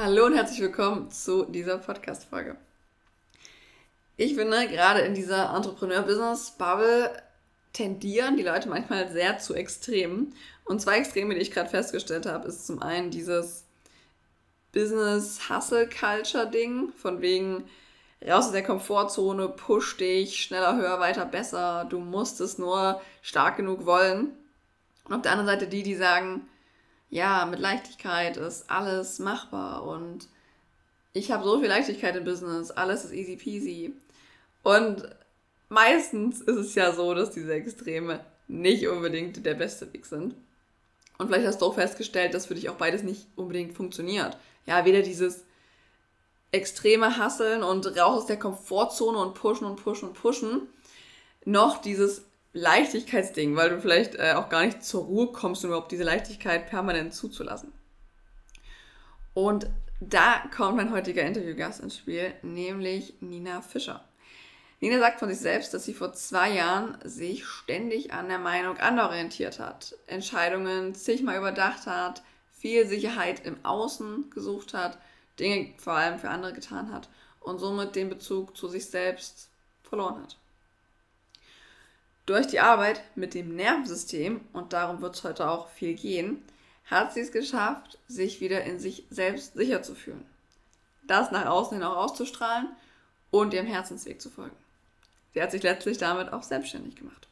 [0.00, 2.54] Hallo und herzlich willkommen zu dieser Podcast-Folge.
[4.16, 7.20] Ich finde, gerade in dieser Entrepreneur-Business-Bubble
[7.72, 10.36] tendieren die Leute manchmal sehr zu Extremen.
[10.64, 13.64] Und zwei Extreme, die ich gerade festgestellt habe, ist zum einen dieses
[14.70, 17.64] Business-Hustle-Culture-Ding, von wegen
[18.24, 23.56] raus aus der Komfortzone, push dich, schneller, höher, weiter, besser, du musst es nur stark
[23.56, 24.30] genug wollen.
[25.06, 26.48] Und auf der anderen Seite die, die sagen,
[27.10, 30.28] ja, mit Leichtigkeit ist alles machbar und
[31.12, 33.94] ich habe so viel Leichtigkeit im Business, alles ist easy peasy.
[34.62, 35.08] Und
[35.68, 40.34] meistens ist es ja so, dass diese Extreme nicht unbedingt der beste Weg sind.
[41.16, 44.36] Und vielleicht hast du auch festgestellt, dass für dich auch beides nicht unbedingt funktioniert.
[44.66, 45.44] Ja, weder dieses
[46.52, 50.68] extreme Hasseln und raus aus der Komfortzone und pushen und pushen und pushen,
[51.44, 55.92] noch dieses Leichtigkeitsding, weil du vielleicht äh, auch gar nicht zur Ruhe kommst, um überhaupt
[55.92, 57.72] diese Leichtigkeit permanent zuzulassen.
[59.34, 59.68] Und
[60.00, 64.04] da kommt mein heutiger Interviewgast ins Spiel, nämlich Nina Fischer.
[64.80, 68.78] Nina sagt von sich selbst, dass sie vor zwei Jahren sich ständig an der Meinung
[68.78, 74.98] anderer orientiert hat, Entscheidungen zigmal überdacht hat, viel Sicherheit im Außen gesucht hat,
[75.38, 77.08] Dinge vor allem für andere getan hat
[77.40, 79.48] und somit den Bezug zu sich selbst
[79.82, 80.36] verloren hat.
[82.28, 86.42] Durch die Arbeit mit dem Nervensystem, und darum wird es heute auch viel gehen,
[86.84, 90.26] hat sie es geschafft, sich wieder in sich selbst sicher zu fühlen.
[91.06, 92.68] Das nach außen hin auch auszustrahlen
[93.30, 94.54] und ihrem Herzensweg zu folgen.
[95.32, 97.28] Sie hat sich letztlich damit auch selbstständig gemacht.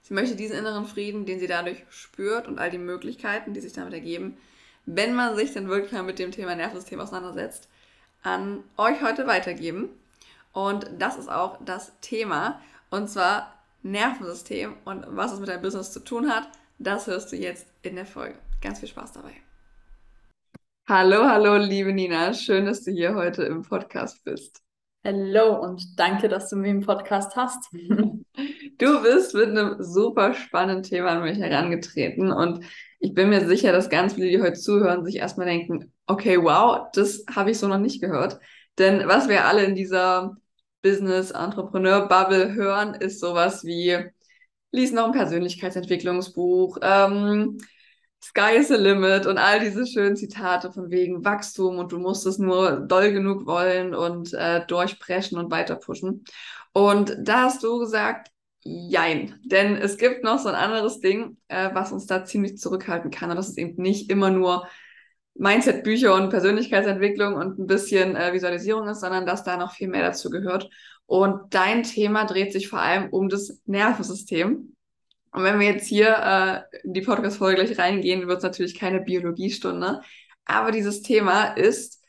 [0.00, 3.74] Sie möchte diesen inneren Frieden, den sie dadurch spürt und all die Möglichkeiten, die sich
[3.74, 4.38] damit ergeben,
[4.86, 7.68] wenn man sich dann wirklich mal mit dem Thema Nervensystem auseinandersetzt,
[8.22, 9.90] an euch heute weitergeben.
[10.54, 12.58] Und das ist auch das Thema,
[12.90, 17.36] und zwar Nervensystem und was es mit deinem Business zu tun hat, das hörst du
[17.36, 18.38] jetzt in der Folge.
[18.60, 19.32] Ganz viel Spaß dabei.
[20.88, 22.34] Hallo, hallo, liebe Nina.
[22.34, 24.60] Schön, dass du hier heute im Podcast bist.
[25.04, 27.72] Hallo und danke, dass du mich im Podcast hast.
[28.78, 32.64] Du bist mit einem super spannenden Thema an mich herangetreten und
[32.98, 36.88] ich bin mir sicher, dass ganz viele, die heute zuhören, sich erstmal denken, okay, wow,
[36.94, 38.38] das habe ich so noch nicht gehört.
[38.78, 40.34] Denn was wir alle in dieser
[40.82, 43.98] Business-Entrepreneur-Bubble hören, ist sowas wie,
[44.72, 47.58] lies noch ein Persönlichkeitsentwicklungsbuch, ähm,
[48.22, 52.26] Sky is the limit und all diese schönen Zitate von wegen Wachstum und du musst
[52.26, 56.24] es nur doll genug wollen und äh, durchpreschen und weiter pushen.
[56.72, 58.30] Und da hast du gesagt,
[58.62, 59.40] jein.
[59.44, 63.30] Denn es gibt noch so ein anderes Ding, äh, was uns da ziemlich zurückhalten kann.
[63.30, 64.66] Und das ist eben nicht immer nur
[65.40, 70.02] Mindset-Bücher und Persönlichkeitsentwicklung und ein bisschen äh, Visualisierung ist, sondern dass da noch viel mehr
[70.02, 70.68] dazu gehört.
[71.06, 74.76] Und dein Thema dreht sich vor allem um das Nervensystem.
[75.32, 79.00] Und wenn wir jetzt hier äh, in die Podcast-Folge gleich reingehen, wird es natürlich keine
[79.00, 80.02] Biologiestunde.
[80.44, 82.04] Aber dieses Thema ist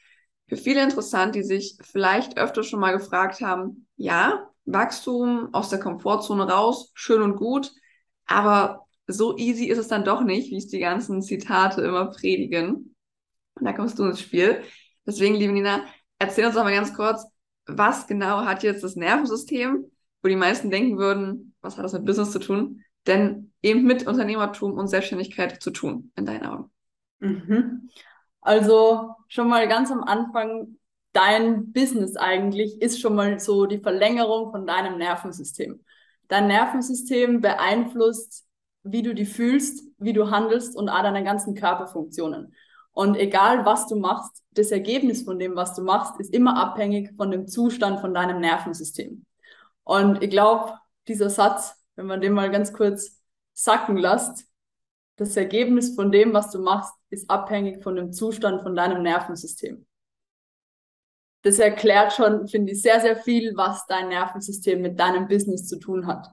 [0.49, 5.79] für viele interessant, die sich vielleicht öfter schon mal gefragt haben, ja, Wachstum aus der
[5.79, 7.71] Komfortzone raus, schön und gut,
[8.25, 12.91] aber so easy ist es dann doch nicht, wie es die ganzen Zitate immer predigen.
[13.61, 14.63] Und da kommst du ins Spiel.
[15.05, 15.83] Deswegen, liebe Nina,
[16.17, 17.25] erzähl uns doch mal ganz kurz,
[17.67, 19.85] was genau hat jetzt das Nervensystem,
[20.23, 24.07] wo die meisten denken würden, was hat das mit Business zu tun, denn eben mit
[24.07, 26.71] Unternehmertum und Selbstständigkeit zu tun, in deinen Augen?
[27.19, 27.87] Mhm.
[28.41, 30.77] Also schon mal ganz am Anfang,
[31.13, 35.83] dein Business eigentlich ist schon mal so die Verlängerung von deinem Nervensystem.
[36.29, 38.47] Dein Nervensystem beeinflusst,
[38.81, 42.55] wie du dich fühlst, wie du handelst und all deine ganzen Körperfunktionen.
[42.93, 47.13] Und egal, was du machst, das Ergebnis von dem, was du machst, ist immer abhängig
[47.15, 49.25] von dem Zustand von deinem Nervensystem.
[49.83, 53.21] Und ich glaube, dieser Satz, wenn man den mal ganz kurz
[53.53, 54.45] sacken lässt,
[55.15, 59.85] das Ergebnis von dem, was du machst, ist abhängig von dem Zustand von deinem Nervensystem.
[61.43, 65.79] Das erklärt schon, finde ich, sehr, sehr viel, was dein Nervensystem mit deinem Business zu
[65.79, 66.27] tun hat.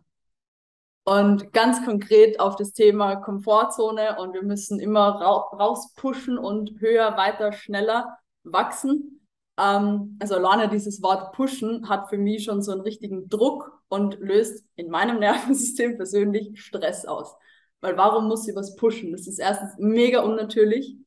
[1.09, 7.17] Und ganz konkret auf das Thema Komfortzone und wir müssen immer ra rauspushen und höher,
[7.17, 9.27] weiter, schneller wachsen.
[9.59, 14.19] Ähm, also alleine dieses Wort pushen hat für mich schon so einen richtigen Druck und
[14.21, 17.35] löst in meinem Nervensystem persönlich Stress aus.
[17.81, 19.13] Weil warum muss sie was pushen?
[19.13, 20.99] Das ist erstens mega unnatürlich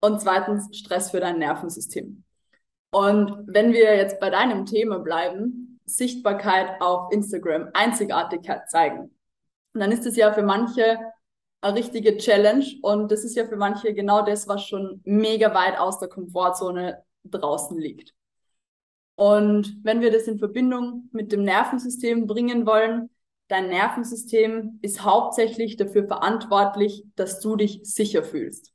[0.00, 2.24] und zweitens Stress für dein Nervensystem.
[2.90, 9.14] Und wenn wir jetzt bei deinem Thema bleiben, Sichtbarkeit auf Instagram, Einzigartigkeit zeigen
[9.78, 10.98] und dann ist es ja für manche
[11.60, 15.78] eine richtige Challenge und das ist ja für manche genau das, was schon mega weit
[15.78, 18.12] aus der Komfortzone draußen liegt.
[19.14, 23.08] Und wenn wir das in Verbindung mit dem Nervensystem bringen wollen,
[23.46, 28.72] dein Nervensystem ist hauptsächlich dafür verantwortlich, dass du dich sicher fühlst.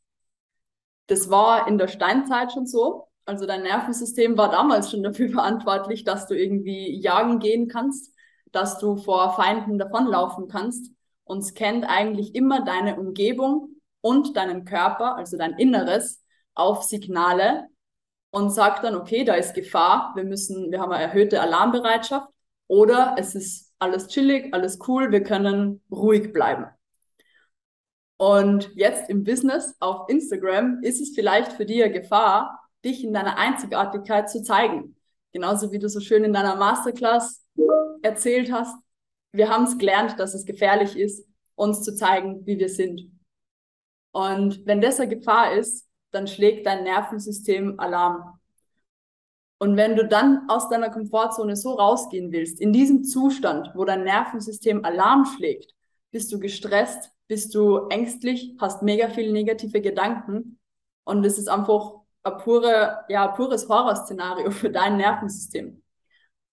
[1.08, 3.08] das war in der Steinzeit schon so.
[3.26, 8.13] Also dein Nervensystem war damals schon dafür verantwortlich, dass du irgendwie jagen gehen kannst,
[8.54, 10.92] dass du vor Feinden davonlaufen kannst
[11.26, 16.24] und scannt eigentlich immer deine Umgebung und deinen Körper, also dein Inneres,
[16.56, 17.68] auf Signale
[18.30, 22.28] und sagt dann, okay, da ist Gefahr, wir müssen, wir haben eine erhöhte Alarmbereitschaft
[22.68, 26.68] oder es ist alles chillig, alles cool, wir können ruhig bleiben.
[28.18, 33.38] Und jetzt im Business auf Instagram ist es vielleicht für eine Gefahr, dich in deiner
[33.38, 34.96] Einzigartigkeit zu zeigen.
[35.32, 37.43] Genauso wie du so schön in deiner Masterclass
[38.02, 38.76] erzählt hast.
[39.32, 43.12] Wir haben es gelernt, dass es gefährlich ist, uns zu zeigen, wie wir sind.
[44.12, 48.40] Und wenn das eine Gefahr ist, dann schlägt dein Nervensystem Alarm.
[49.60, 54.04] Und wenn du dann aus deiner Komfortzone so rausgehen willst, in diesem Zustand, wo dein
[54.04, 55.74] Nervensystem Alarm schlägt,
[56.12, 60.60] bist du gestresst, bist du ängstlich, hast mega viele negative Gedanken
[61.06, 65.83] und es ist einfach ein pure, ja, pures Horrorszenario für dein Nervensystem.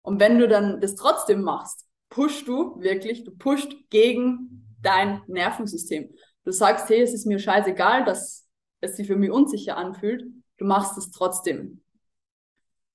[0.02, 6.10] Und wenn du dann das trotzdem machst, pushst du wirklich, du pusht gegen dein Nervensystem.
[6.44, 8.48] Du sagst, hey, es ist mir scheißegal, dass
[8.80, 10.24] es sich für mich unsicher anfühlt,
[10.56, 11.82] du machst es trotzdem.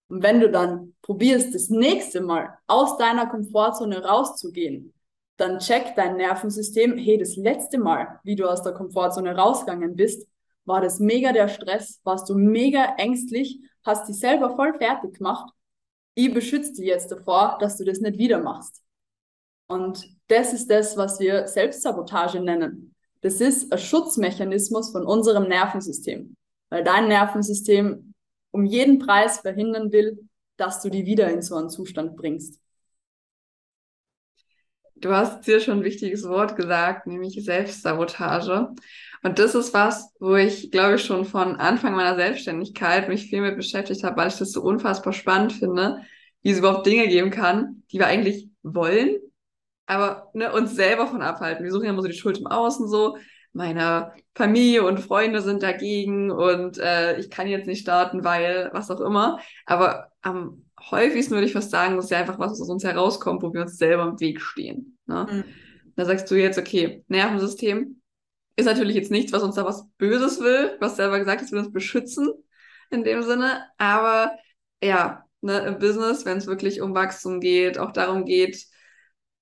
[0.08, 4.94] Und wenn du dann probierst, das nächste Mal aus deiner Komfortzone rauszugehen,
[5.38, 10.28] dann checkt dein Nervensystem, hey, das letzte Mal, wie du aus der Komfortzone rausgegangen bist,
[10.64, 15.52] war das mega der Stress, warst du mega ängstlich, hast dich selber voll fertig gemacht.
[16.16, 18.82] Ich beschütze dich jetzt davor, dass du das nicht wieder machst.
[19.68, 22.96] Und das ist das, was wir Selbstsabotage nennen.
[23.22, 26.36] Das ist ein Schutzmechanismus von unserem Nervensystem,
[26.70, 28.14] weil dein Nervensystem
[28.52, 32.62] um jeden Preis verhindern will, dass du die wieder in so einen Zustand bringst.
[34.96, 38.74] Du hast hier schon ein wichtiges Wort gesagt, nämlich Selbstsabotage.
[39.24, 43.42] Und das ist was, wo ich, glaube ich, schon von Anfang meiner Selbstständigkeit mich viel
[43.42, 46.02] mit beschäftigt habe, weil ich das so unfassbar spannend finde,
[46.42, 49.18] wie es überhaupt Dinge geben kann, die wir eigentlich wollen,
[49.88, 51.64] aber ne, uns selber von abhalten.
[51.64, 53.18] Wir suchen ja immer so die Schuld im Außen so.
[53.54, 58.92] Meine Familie und Freunde sind dagegen und äh, ich kann jetzt nicht starten, weil was
[58.92, 59.40] auch immer.
[59.66, 62.84] Aber am häufigsten würde ich fast sagen, das ist ja einfach was, was aus uns
[62.84, 64.98] herauskommt, wo wir uns selber im Weg stehen.
[65.06, 65.28] Ne?
[65.32, 65.44] Mhm.
[65.96, 68.02] Da sagst du jetzt, okay, Nervensystem
[68.56, 71.60] ist natürlich jetzt nichts, was uns da was Böses will, was selber gesagt ist, will
[71.60, 72.30] uns beschützen
[72.90, 73.66] in dem Sinne.
[73.78, 74.32] Aber
[74.82, 78.66] ja, ne, im Business, wenn es wirklich um Wachstum geht, auch darum geht,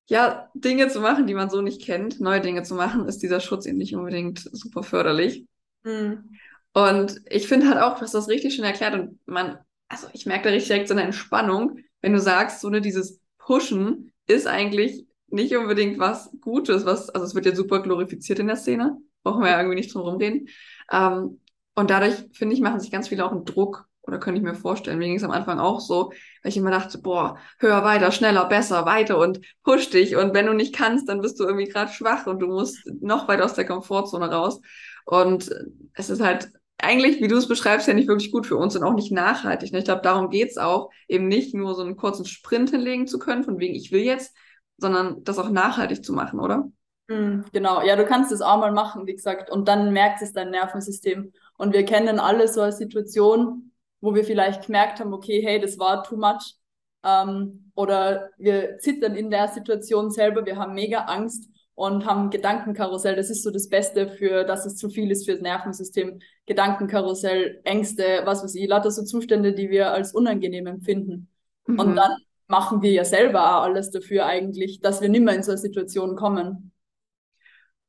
[0.08, 3.40] ja, Dinge zu machen, die man so nicht kennt, neue Dinge zu machen, ist dieser
[3.40, 5.46] Schutz eben nicht unbedingt super förderlich.
[5.84, 6.38] Mhm.
[6.74, 9.60] Und ich finde halt auch, dass das richtig schön erklärt und man
[9.94, 13.22] also ich merke da richtig direkt so eine Entspannung, wenn du sagst, so ne, dieses
[13.38, 18.48] Pushen ist eigentlich nicht unbedingt was Gutes, was, also es wird ja super glorifiziert in
[18.48, 20.48] der Szene, brauchen wir ja irgendwie nicht drum rumreden.
[20.92, 21.40] Ähm,
[21.76, 24.54] und dadurch, finde ich, machen sich ganz viele auch einen Druck, oder könnte ich mir
[24.54, 28.12] vorstellen, mir ging es am Anfang auch so, weil ich immer dachte, boah, höher, weiter,
[28.12, 30.18] schneller, besser, weiter und push dich.
[30.18, 33.30] Und wenn du nicht kannst, dann bist du irgendwie gerade schwach und du musst noch
[33.30, 34.60] weiter aus der Komfortzone raus.
[35.06, 35.50] Und
[35.94, 38.84] es ist halt eigentlich, wie du es beschreibst, ja nicht wirklich gut für uns und
[38.84, 39.72] auch nicht nachhaltig.
[39.72, 39.80] Ne?
[39.80, 43.44] Ich glaube, darum geht's auch, eben nicht nur so einen kurzen Sprint hinlegen zu können,
[43.44, 44.36] von wegen ich will jetzt,
[44.78, 46.70] sondern das auch nachhaltig zu machen, oder?
[47.08, 50.34] Mhm, genau, ja, du kannst es auch mal machen, wie gesagt, und dann merkt es
[50.34, 51.34] dein Nervensystem.
[51.58, 53.72] Und wir kennen alle so eine Situation,
[54.02, 56.56] wo wir vielleicht gemerkt haben, okay, hey, das war too much.
[57.04, 63.16] Ähm, oder wir zittern in der Situation selber, wir haben mega Angst und haben Gedankenkarussell.
[63.16, 66.20] Das ist so das Beste für, dass es zu viel ist fürs Nervensystem.
[66.46, 71.30] Gedankenkarussell, Ängste, was weiß ich, lauter so Zustände, die wir als unangenehm empfinden.
[71.66, 71.80] Mhm.
[71.80, 72.12] Und dann
[72.54, 75.58] machen wir ja selber auch alles dafür eigentlich, dass wir nicht mehr in so eine
[75.58, 76.72] Situation kommen.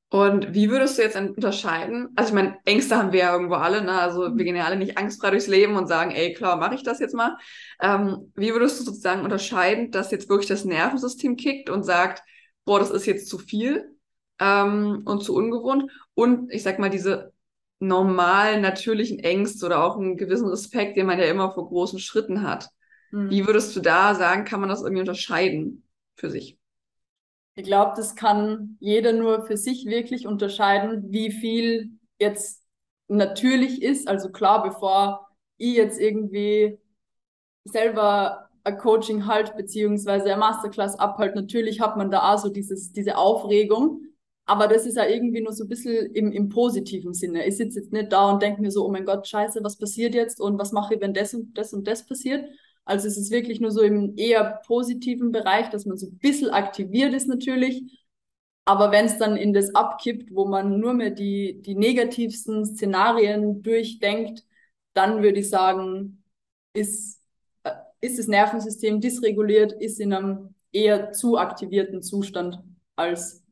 [0.08, 2.08] Und wie würdest du jetzt unterscheiden?
[2.16, 3.92] Also ich meine, Ängste haben wir ja irgendwo alle, ne?
[3.92, 6.82] Also wir gehen ja alle nicht angstfrei durchs Leben und sagen, ey, klar, mache ich
[6.82, 7.36] das jetzt mal.
[7.82, 12.22] Ähm, wie würdest du sozusagen unterscheiden, dass jetzt wirklich das Nervensystem kickt und sagt,
[12.64, 13.98] boah, das ist jetzt zu viel
[14.40, 15.90] ähm, und zu ungewohnt.
[16.14, 17.34] Und ich sag mal, diese
[17.80, 22.42] normalen, natürlichen Ängste oder auch einen gewissen Respekt, den man ja immer vor großen Schritten
[22.42, 22.70] hat.
[23.14, 23.30] Mhm.
[23.30, 25.84] Wie würdest du da sagen, kann man das irgendwie unterscheiden
[26.16, 26.58] für sich?
[27.54, 32.64] Ich glaube, das kann jeder nur für sich wirklich unterscheiden, wie viel jetzt
[33.06, 34.08] natürlich ist.
[34.08, 36.78] Also klar, bevor ich jetzt irgendwie
[37.64, 42.90] selber ein Coaching halt, beziehungsweise ein Masterclass abhalt, natürlich hat man da auch so dieses,
[42.90, 44.00] diese Aufregung.
[44.46, 47.46] Aber das ist ja irgendwie nur so ein bisschen im, im positiven Sinne.
[47.46, 50.14] Ich sitze jetzt nicht da und denke mir so, oh mein Gott, scheiße, was passiert
[50.14, 52.44] jetzt und was mache ich, wenn das und das und das passiert.
[52.84, 56.50] Also es ist wirklich nur so im eher positiven Bereich, dass man so ein bisschen
[56.50, 58.04] aktiviert ist natürlich.
[58.66, 63.62] Aber wenn es dann in das abkippt, wo man nur mehr die, die negativsten Szenarien
[63.62, 64.44] durchdenkt,
[64.94, 66.22] dann würde ich sagen,
[66.72, 67.20] ist,
[67.64, 72.58] äh, ist das Nervensystem dysreguliert, ist in einem eher zu aktivierten Zustand
[72.96, 73.42] als,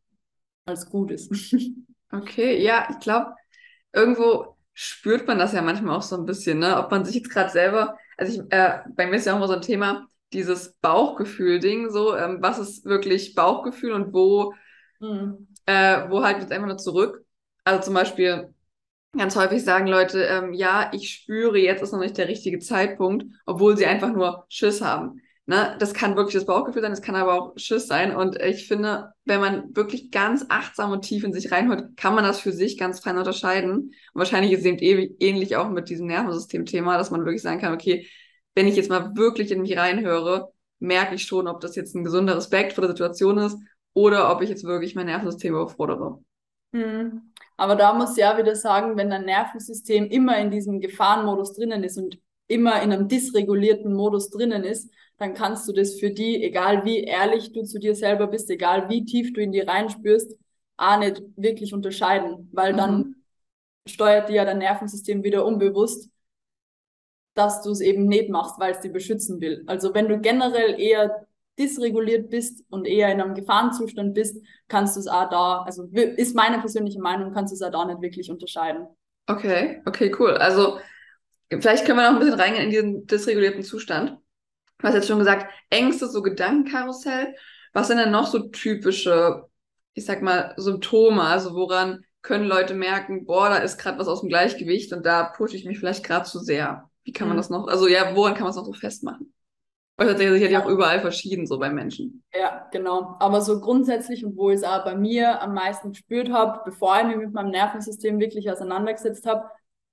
[0.66, 1.30] als gut ist.
[2.14, 3.34] Okay, ja, ich glaube,
[3.92, 6.78] irgendwo spürt man das ja manchmal auch so ein bisschen, ne?
[6.78, 9.48] Ob man sich jetzt gerade selber, also ich, äh, bei mir ist ja auch immer
[9.48, 14.54] so ein Thema, dieses Bauchgefühl-Ding, so, ähm, was ist wirklich Bauchgefühl und wo,
[15.00, 15.48] mhm.
[15.66, 17.24] äh, wo halt jetzt einfach nur zurück.
[17.64, 18.54] Also zum Beispiel,
[19.16, 23.26] ganz häufig sagen Leute, ähm, ja, ich spüre, jetzt ist noch nicht der richtige Zeitpunkt,
[23.44, 25.20] obwohl sie einfach nur Schiss haben.
[25.46, 25.76] Ne?
[25.80, 28.14] Das kann wirklich das Bauchgefühl sein, das kann aber auch Schiss sein.
[28.14, 32.24] Und ich finde, wenn man wirklich ganz achtsam und tief in sich reinhört, kann man
[32.24, 33.74] das für sich ganz fein unterscheiden.
[33.74, 37.74] Und wahrscheinlich ist es eben ähnlich auch mit diesem Nervensystem-Thema, dass man wirklich sagen kann,
[37.74, 38.06] okay,
[38.54, 42.04] wenn ich jetzt mal wirklich in mich reinhöre, merke ich schon, ob das jetzt ein
[42.04, 43.58] gesunder Respekt vor der Situation ist
[43.94, 46.20] oder ob ich jetzt wirklich mein Nervensystem überfordere.
[46.72, 47.32] Mhm.
[47.56, 51.84] Aber da muss ich ja wieder sagen, wenn dein Nervensystem immer in diesem Gefahrenmodus drinnen
[51.84, 52.18] ist und
[52.48, 54.90] immer in einem dysregulierten Modus drinnen ist,
[55.22, 58.88] dann kannst du das für die, egal wie ehrlich du zu dir selber bist, egal
[58.88, 60.36] wie tief du in die reinspürst,
[60.76, 62.76] auch nicht wirklich unterscheiden, weil mhm.
[62.76, 63.14] dann
[63.86, 66.10] steuert dir ja dein Nervensystem wieder unbewusst,
[67.34, 69.62] dass du es eben nicht machst, weil es dich beschützen will.
[69.66, 71.26] Also wenn du generell eher
[71.56, 76.34] dysreguliert bist und eher in einem Gefahrenzustand bist, kannst du es auch da, also ist
[76.34, 78.88] meine persönliche Meinung, kannst du es auch da nicht wirklich unterscheiden.
[79.28, 80.32] Okay, okay, cool.
[80.32, 80.78] Also
[81.48, 84.18] vielleicht können wir noch ein bisschen reingehen in diesen dysregulierten Zustand.
[84.82, 87.36] Du hast jetzt schon gesagt, Ängste, so Gedankenkarussell.
[87.72, 89.44] Was sind denn noch so typische,
[89.94, 91.22] ich sag mal, Symptome?
[91.22, 95.22] Also woran können Leute merken, boah, da ist gerade was aus dem Gleichgewicht und da
[95.22, 96.90] pushe ich mich vielleicht gerade zu sehr?
[97.04, 97.40] Wie kann man mhm.
[97.40, 99.32] das noch, also ja, woran kann man es noch so festmachen?
[99.96, 102.24] Weil das ist ja sicherlich auch überall verschieden, so bei Menschen.
[102.34, 103.14] Ja, genau.
[103.20, 106.98] Aber so grundsätzlich und wo ich es auch bei mir am meisten gespürt habe, bevor
[106.98, 109.44] ich mich mit meinem Nervensystem wirklich auseinandergesetzt habe,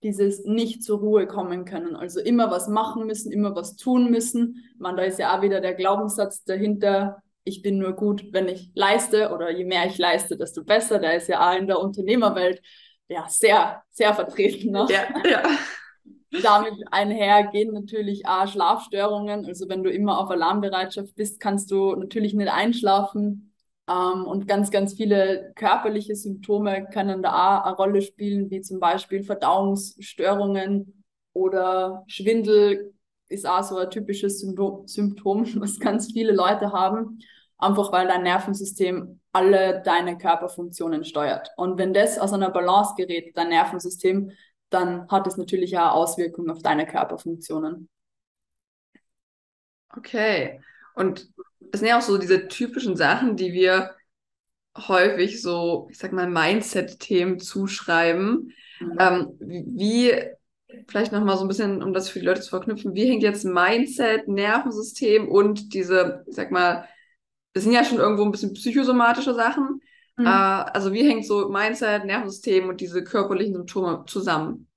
[0.04, 1.96] dieses nicht zur Ruhe kommen können.
[1.96, 4.64] Also immer was machen müssen, immer was tun müssen.
[4.78, 8.72] Man, da ist ja auch wieder der Glaubenssatz dahinter, ich bin nur gut, wenn ich
[8.76, 11.00] leiste oder je mehr ich leiste, desto besser.
[11.00, 12.62] Der ist ja auch in der Unternehmerwelt
[13.08, 14.72] ja sehr, sehr vertreten.
[14.72, 14.88] Ne?
[14.90, 15.44] Ja, ja.
[16.44, 19.46] Damit einher gehen natürlich auch Schlafstörungen.
[19.46, 23.49] Also wenn du immer auf Alarmbereitschaft bist, kannst du natürlich nicht einschlafen.
[23.90, 28.80] Ähm, und ganz, ganz viele körperliche Symptome können da auch eine Rolle spielen, wie zum
[28.80, 31.04] Beispiel Verdauungsstörungen
[31.34, 32.94] oder Schwindel
[33.30, 37.20] ist auch so ein typisches Symptom, was ganz viele Leute haben,
[37.58, 41.52] einfach weil dein Nervensystem alle deine Körperfunktionen steuert.
[41.58, 44.32] Und wenn das aus einer Balance gerät, dein Nervensystem,
[44.70, 47.90] dann hat es natürlich auch Auswirkungen auf deine Körperfunktionen.
[49.96, 50.62] Okay.
[50.96, 53.96] Und das sind ja auch so diese typischen Sachen, die wir
[54.78, 58.54] häufig so, ich sag mal, Mindset-Themen zuschreiben.
[58.80, 58.98] Mhm.
[59.00, 60.14] Ähm, wie,
[60.88, 63.46] vielleicht nochmal so ein bisschen, um das für die Leute zu verknüpfen, wie hängt jetzt
[63.46, 66.88] Mindset, Nervensystem und diese, ich sag mal,
[67.54, 69.82] das sind ja schon irgendwo ein bisschen psychosomatische Sachen.
[70.18, 70.26] Mhm.
[70.26, 74.69] Äh, also wie hängt so Mindset, Nervensystem und diese körperlichen Symptome zusammen?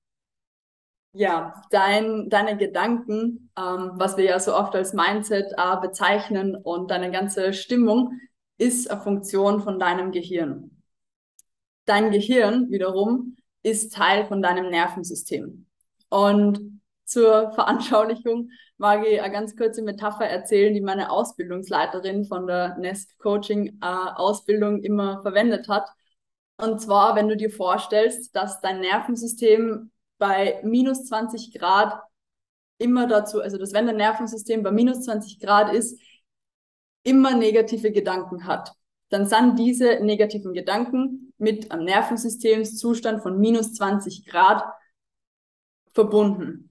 [1.15, 6.91] Ja, dein, deine Gedanken, ähm, was wir ja so oft als Mindset äh, bezeichnen und
[6.91, 8.19] deine ganze Stimmung
[8.57, 10.83] ist eine Funktion von deinem Gehirn.
[11.85, 15.67] Dein Gehirn wiederum ist Teil von deinem Nervensystem.
[16.09, 22.79] Und zur Veranschaulichung mag ich eine ganz kurze Metapher erzählen, die meine Ausbildungsleiterin von der
[22.79, 25.91] Nest Coaching äh, Ausbildung immer verwendet hat.
[26.57, 29.92] Und zwar, wenn du dir vorstellst, dass dein Nervensystem
[30.23, 32.01] bei minus 20 Grad
[32.79, 36.01] immer dazu, also dass wenn dein Nervensystem bei minus 20 Grad ist,
[37.03, 38.73] immer negative Gedanken hat,
[39.09, 44.63] dann sind diese negativen Gedanken mit einem Nervensystemszustand von minus 20 Grad
[45.93, 46.71] verbunden.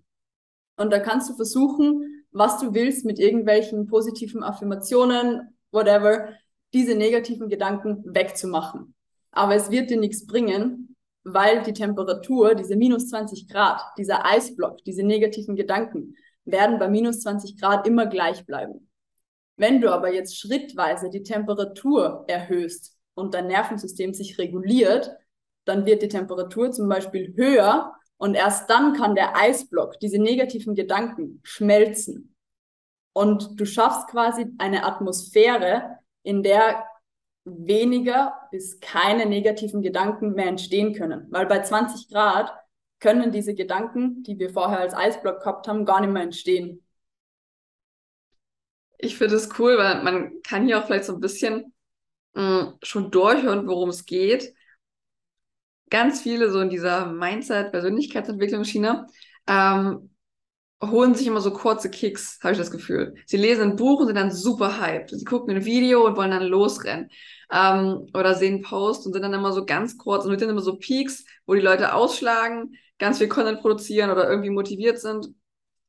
[0.77, 6.29] Und da kannst du versuchen, was du willst mit irgendwelchen positiven Affirmationen, whatever,
[6.71, 8.95] diese negativen Gedanken wegzumachen.
[9.31, 10.90] Aber es wird dir nichts bringen,
[11.23, 17.21] weil die Temperatur, diese minus 20 Grad, dieser Eisblock, diese negativen Gedanken, werden bei minus
[17.21, 18.89] 20 Grad immer gleich bleiben.
[19.57, 25.11] Wenn du aber jetzt schrittweise die Temperatur erhöhst und dein Nervensystem sich reguliert,
[25.65, 30.75] dann wird die Temperatur zum Beispiel höher und erst dann kann der Eisblock, diese negativen
[30.75, 32.35] Gedanken, schmelzen.
[33.13, 36.85] Und du schaffst quasi eine Atmosphäre, in der
[37.43, 41.27] weniger bis keine negativen Gedanken mehr entstehen können.
[41.29, 42.53] Weil bei 20 Grad
[42.99, 46.85] können diese Gedanken, die wir vorher als Eisblock gehabt haben, gar nicht mehr entstehen.
[48.99, 51.73] Ich finde es cool, weil man kann hier auch vielleicht so ein bisschen
[52.33, 54.53] mh, mm, schon durchhören, worum es geht.
[55.89, 59.07] Ganz viele so in dieser Mindset-Persönlichkeitsentwicklungsschiene
[59.47, 60.10] ähm,
[60.81, 63.15] holen sich immer so kurze Kicks, habe ich das Gefühl.
[63.25, 65.11] Sie lesen ein Buch und sind dann super hyped.
[65.11, 67.09] Sie gucken ein Video und wollen dann losrennen.
[67.51, 70.51] Ähm, oder sehen einen Post und sind dann immer so ganz kurz und mit denen
[70.51, 75.29] immer so Peaks, wo die Leute ausschlagen, ganz viel Content produzieren oder irgendwie motiviert sind.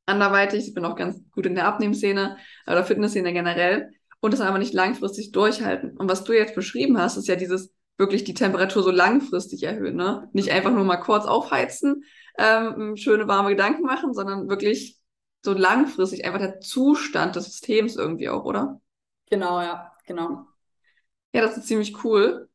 [0.06, 4.58] Anderweitig, ich bin auch ganz gut in der Abnehmszene oder Fitnessszene generell und das aber
[4.58, 5.96] nicht langfristig durchhalten.
[5.96, 9.96] Und was du jetzt beschrieben hast, ist ja dieses wirklich die Temperatur so langfristig erhöhen,
[9.96, 10.28] ne?
[10.32, 12.04] Nicht einfach nur mal kurz aufheizen,
[12.38, 14.98] ähm, schöne warme Gedanken machen, sondern wirklich
[15.44, 18.80] so langfristig einfach der Zustand des Systems irgendwie auch, oder?
[19.28, 20.46] Genau, ja, genau.
[21.32, 22.48] Ja, das ist ziemlich cool.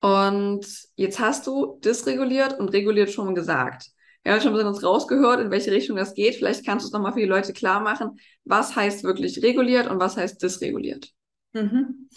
[0.00, 3.90] Und jetzt hast du dysreguliert und reguliert schon gesagt.
[4.22, 6.36] Wir haben schon ein bisschen uns rausgehört, in welche Richtung das geht.
[6.36, 8.20] Vielleicht kannst du es nochmal für die Leute klar machen.
[8.44, 11.12] Was heißt wirklich reguliert und was heißt dysreguliert?
[11.52, 12.08] Mhm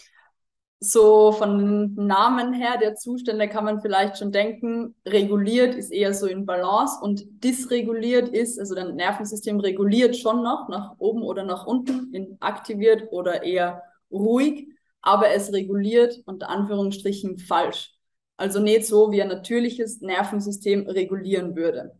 [0.83, 6.25] so von Namen her der Zustände kann man vielleicht schon denken, reguliert ist eher so
[6.25, 11.67] in Balance und dysreguliert ist, also dein Nervensystem reguliert schon noch nach oben oder nach
[11.67, 14.69] unten, in aktiviert oder eher ruhig,
[15.03, 17.93] aber es reguliert unter Anführungsstrichen falsch.
[18.37, 21.91] Also nicht so, wie ein natürliches Nervensystem regulieren würde.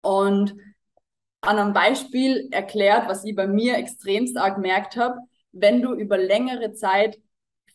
[0.00, 0.56] Und
[1.42, 5.18] an einem Beispiel erklärt, was ich bei mir extremst arg gemerkt habe,
[5.52, 7.18] wenn du über längere Zeit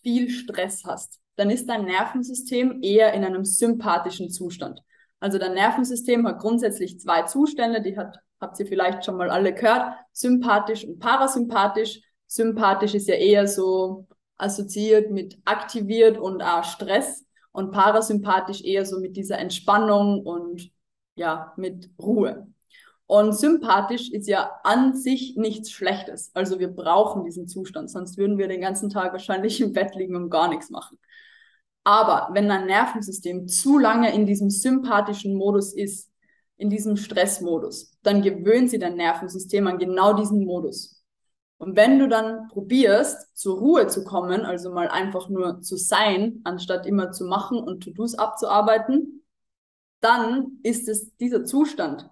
[0.01, 4.81] viel Stress hast, dann ist dein Nervensystem eher in einem sympathischen Zustand.
[5.19, 9.53] Also dein Nervensystem hat grundsätzlich zwei Zustände, die hat, habt ihr vielleicht schon mal alle
[9.53, 12.01] gehört, sympathisch und parasympathisch.
[12.27, 18.99] Sympathisch ist ja eher so assoziiert mit aktiviert und auch Stress und parasympathisch eher so
[18.99, 20.71] mit dieser Entspannung und
[21.15, 22.47] ja, mit Ruhe.
[23.11, 26.31] Und sympathisch ist ja an sich nichts Schlechtes.
[26.33, 30.15] Also wir brauchen diesen Zustand, sonst würden wir den ganzen Tag wahrscheinlich im Bett liegen
[30.15, 30.97] und gar nichts machen.
[31.83, 36.09] Aber wenn dein Nervensystem zu lange in diesem sympathischen Modus ist,
[36.55, 41.03] in diesem Stressmodus, dann gewöhnt sie dein Nervensystem an genau diesen Modus.
[41.57, 46.39] Und wenn du dann probierst, zur Ruhe zu kommen, also mal einfach nur zu sein,
[46.45, 49.25] anstatt immer zu machen und To-Dos abzuarbeiten,
[49.99, 52.09] dann ist es dieser Zustand,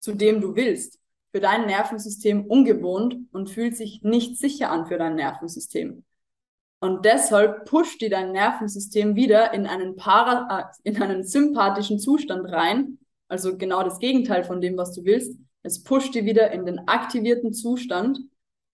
[0.00, 0.98] zu dem du willst,
[1.32, 6.04] für dein Nervensystem ungewohnt und fühlt sich nicht sicher an für dein Nervensystem.
[6.80, 12.50] Und deshalb pusht dir dein Nervensystem wieder in einen, para, äh, in einen sympathischen Zustand
[12.50, 15.36] rein, also genau das Gegenteil von dem, was du willst.
[15.62, 18.20] Es pusht dir wieder in den aktivierten Zustand.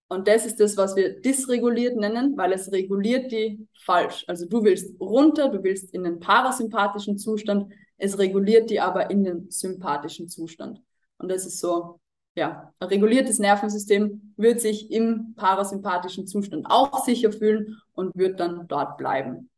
[0.08, 4.24] Und das ist das, was wir dysreguliert nennen, weil es reguliert die falsch.
[4.28, 9.24] Also du willst runter, du willst in den parasympathischen Zustand, es reguliert die aber in
[9.24, 10.80] den sympathischen Zustand.
[11.24, 12.00] Und das ist so,
[12.34, 18.68] ja, ein reguliertes Nervensystem wird sich im parasympathischen Zustand auch sicher fühlen und wird dann
[18.68, 19.48] dort bleiben.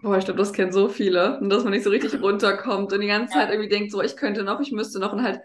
[0.00, 1.38] Boah, ich glaube, das kennen so viele.
[1.38, 4.16] Und dass man nicht so richtig runterkommt und die ganze Zeit irgendwie denkt, so, ich
[4.16, 5.12] könnte noch, ich müsste noch.
[5.12, 5.42] Und halt,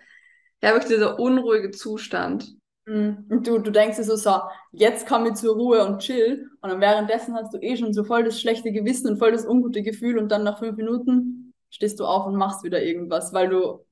[0.63, 2.55] ja, wirklich dieser unruhige Zustand.
[2.85, 3.25] Mhm.
[3.29, 4.39] Und du, du denkst dir so, so,
[4.71, 6.49] jetzt komme ich zur Ruhe und chill.
[6.61, 9.45] Und dann währenddessen hast du eh schon so voll das schlechte Gewissen und voll das
[9.45, 10.17] ungute Gefühl.
[10.17, 13.85] Und dann nach fünf Minuten stehst du auf und machst wieder irgendwas, weil du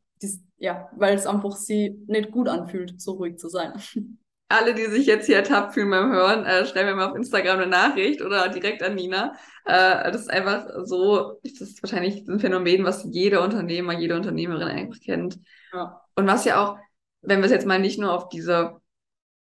[0.58, 3.74] ja, weil es einfach sie nicht gut anfühlt, so ruhig zu sein.
[4.50, 7.60] Alle, die sich jetzt hier ertappt fühlen beim Hören, äh, schreiben mir mal auf Instagram
[7.60, 9.34] eine Nachricht oder direkt an Nina.
[9.66, 14.68] Äh, das ist einfach so, das ist wahrscheinlich ein Phänomen, was jeder Unternehmer, jede Unternehmerin
[14.68, 15.40] einfach kennt.
[15.74, 16.02] Ja.
[16.16, 16.78] Und was ja auch,
[17.22, 18.76] wenn wir es jetzt mal nicht nur auf diese,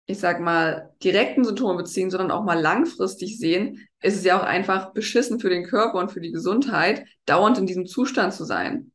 [0.06, 4.44] ich sag mal, direkten Symptome beziehen, sondern auch mal langfristig sehen, ist es ja auch
[4.44, 8.92] einfach beschissen für den Körper und für die Gesundheit, dauernd in diesem Zustand zu sein.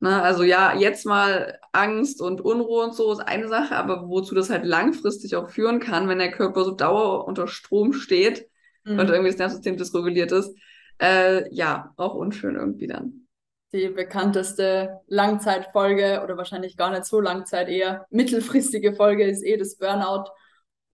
[0.00, 0.22] Ne?
[0.22, 4.50] Also ja, jetzt mal Angst und Unruhe und so ist eine Sache, aber wozu das
[4.50, 8.48] halt langfristig auch führen kann, wenn der Körper so dauer unter Strom steht
[8.84, 8.98] mhm.
[8.98, 10.54] und irgendwie das Nervensystem dysreguliert ist,
[11.00, 13.26] äh, ja, auch unschön irgendwie dann.
[13.72, 19.76] Die bekannteste Langzeitfolge oder wahrscheinlich gar nicht so Langzeit, eher mittelfristige Folge ist eh das
[19.76, 20.30] Burnout.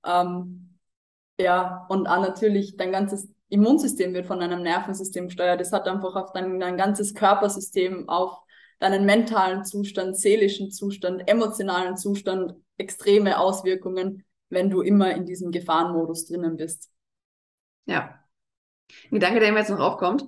[0.04, 0.78] Ähm,
[1.38, 5.60] ja, und auch natürlich dein ganzes Immunsystem wird von deinem Nervensystem gesteuert.
[5.60, 8.38] Das hat einfach auf dein, dein ganzes Körpersystem, auf
[8.82, 16.26] deinen mentalen Zustand, seelischen Zustand, emotionalen Zustand extreme Auswirkungen, wenn du immer in diesem Gefahrenmodus
[16.26, 16.90] drinnen bist.
[17.86, 18.18] Ja.
[19.04, 20.24] Ein Gedanke, der mir jetzt noch aufkommt,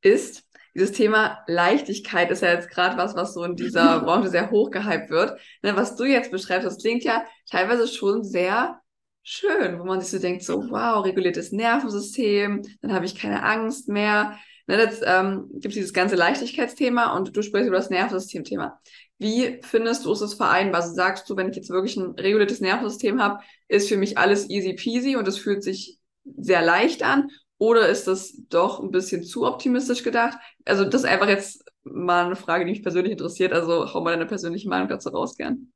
[0.00, 0.44] ist,
[0.74, 4.70] dieses Thema Leichtigkeit ist ja jetzt gerade was, was so in dieser Branche sehr hoch
[4.70, 5.38] gehypt wird.
[5.62, 8.80] Ne, was du jetzt beschreibst, das klingt ja teilweise schon sehr
[9.22, 13.88] schön, wo man sich so denkt, so wow, reguliertes Nervensystem, dann habe ich keine Angst
[13.90, 14.38] mehr.
[14.68, 18.78] Ne, jetzt ähm, gibt es dieses ganze Leichtigkeitsthema und du sprichst über das Nervensystem-Thema.
[19.16, 20.82] Wie findest du, ist es vereinbar?
[20.82, 24.50] Also sagst du, wenn ich jetzt wirklich ein reguliertes Nervensystem habe, ist für mich alles
[24.50, 25.98] easy peasy und es fühlt sich
[26.36, 27.30] sehr leicht an?
[27.56, 30.36] Oder ist das doch ein bisschen zu optimistisch gedacht?
[30.66, 33.54] Also das ist einfach jetzt mal eine Frage, die mich persönlich interessiert.
[33.54, 35.72] Also hau mal deine persönliche Meinung dazu raus gern.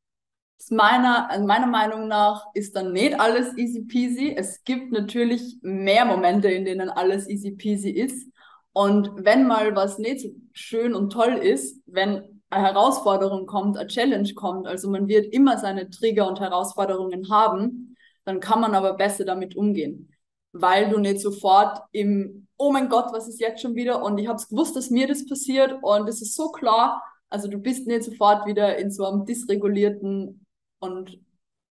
[0.69, 4.35] Meiner, meiner Meinung nach ist dann nicht alles easy peasy.
[4.37, 8.32] Es gibt natürlich mehr Momente, in denen alles easy peasy ist.
[8.73, 13.89] Und wenn mal was nicht so schön und toll ist, wenn eine Herausforderung kommt, eine
[13.89, 18.95] Challenge kommt, also man wird immer seine Trigger und Herausforderungen haben, dann kann man aber
[18.95, 20.11] besser damit umgehen,
[20.53, 24.03] weil du nicht sofort im, oh mein Gott, was ist jetzt schon wieder?
[24.03, 25.75] Und ich habe es gewusst, dass mir das passiert.
[25.83, 30.47] Und es ist so klar, also du bist nicht sofort wieder in so einem dysregulierten
[30.79, 31.19] und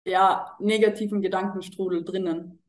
[0.05, 2.59] ja, negativen Gedankenstrudel drinnen.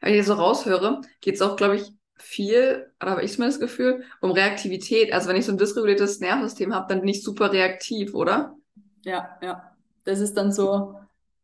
[0.00, 3.60] Wenn ich so raushöre, geht es auch, glaube ich, viel, oder habe ich mir das
[3.60, 5.12] Gefühl, um Reaktivität.
[5.12, 8.56] Also wenn ich so ein dysreguliertes Nervensystem habe, dann bin ich super reaktiv, oder?
[9.04, 9.74] Ja, ja.
[10.04, 10.96] Das ist dann so,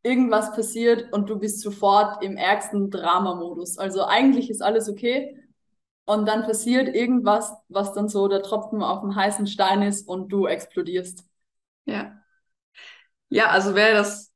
[0.06, 3.76] irgendwas passiert und du bist sofort im ärgsten Drama-Modus.
[3.76, 5.42] Also eigentlich ist alles okay.
[6.04, 10.28] Und dann passiert irgendwas, was dann so der Tropfen auf dem heißen Stein ist und
[10.28, 11.24] du explodierst.
[11.86, 12.22] Ja.
[13.28, 14.32] Ja, also wäre das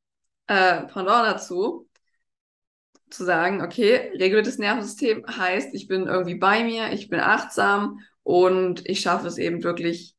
[0.48, 1.88] äh, Pendant dazu,
[3.10, 8.88] zu sagen, okay, reguliertes Nervensystem heißt, ich bin irgendwie bei mir, ich bin achtsam und
[8.88, 10.14] ich schaffe es eben wirklich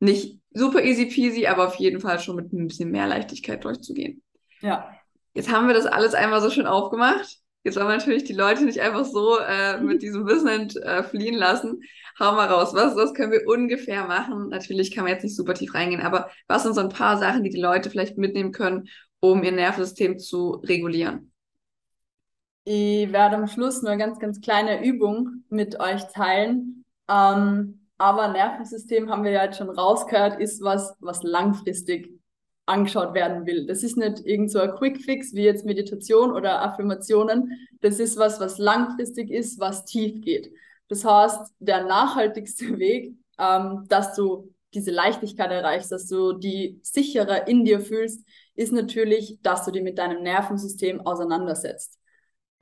[0.00, 4.22] nicht super easy peasy, aber auf jeden Fall schon mit ein bisschen mehr Leichtigkeit durchzugehen.
[4.60, 4.90] Ja.
[5.34, 7.38] Jetzt haben wir das alles einmal so schön aufgemacht.
[7.64, 11.36] Jetzt wollen wir natürlich die Leute nicht einfach so äh, mit diesem Wissen äh, fliehen
[11.36, 11.80] lassen.
[12.18, 14.48] Hau mal raus, was, was können wir ungefähr machen?
[14.48, 17.42] Natürlich kann man jetzt nicht super tief reingehen, aber was sind so ein paar Sachen,
[17.42, 18.88] die die Leute vielleicht mitnehmen können,
[19.20, 21.31] um ihr Nervensystem zu regulieren?
[22.64, 26.84] Ich werde am Schluss nur eine ganz, ganz kleine Übung mit euch teilen.
[27.08, 32.08] Ähm, aber Nervensystem haben wir ja jetzt schon rausgehört, ist was, was langfristig
[32.66, 33.66] angeschaut werden will.
[33.66, 37.50] Das ist nicht irgend so ein Quick-Fix wie jetzt Meditation oder Affirmationen.
[37.80, 40.52] Das ist was, was langfristig ist, was tief geht.
[40.88, 47.46] Das heißt, der nachhaltigste Weg, ähm, dass du diese Leichtigkeit erreichst, dass du die sicherer
[47.48, 51.98] in dir fühlst, ist natürlich, dass du dich mit deinem Nervensystem auseinandersetzt.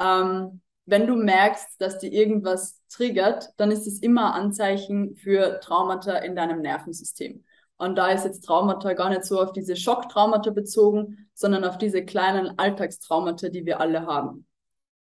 [0.00, 6.16] Ähm, wenn du merkst, dass dir irgendwas triggert, dann ist es immer Anzeichen für Traumata
[6.16, 7.44] in deinem Nervensystem.
[7.76, 12.04] Und da ist jetzt Traumata gar nicht so auf diese Schocktraumata bezogen, sondern auf diese
[12.04, 14.46] kleinen Alltagstraumata, die wir alle haben.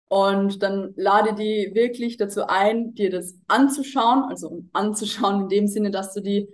[0.07, 5.91] Und dann lade die wirklich dazu ein, dir das anzuschauen, also anzuschauen in dem Sinne,
[5.91, 6.49] dass du die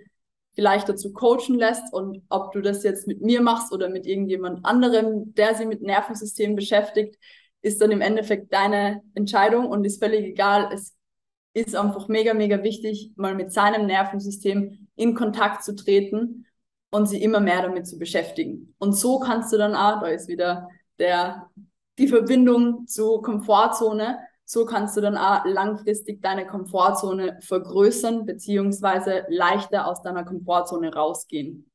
[0.54, 4.66] vielleicht dazu coachen lässt und ob du das jetzt mit mir machst oder mit irgendjemand
[4.66, 7.18] anderem, der sich mit Nervensystemen beschäftigt,
[7.62, 10.70] ist dann im Endeffekt deine Entscheidung und ist völlig egal.
[10.74, 10.96] Es
[11.54, 16.46] ist einfach mega, mega wichtig, mal mit seinem Nervensystem in Kontakt zu treten
[16.92, 18.76] und sie immer mehr damit zu beschäftigen.
[18.80, 21.50] Und so kannst du dann auch, da ist wieder der,
[21.98, 29.86] die Verbindung zur Komfortzone, so kannst du dann auch langfristig deine Komfortzone vergrößern, beziehungsweise leichter
[29.86, 31.69] aus deiner Komfortzone rausgehen